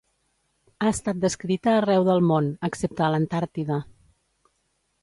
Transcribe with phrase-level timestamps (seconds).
[0.81, 3.83] Ha estat descrita arreu del món, excepte a l'Antàrtida.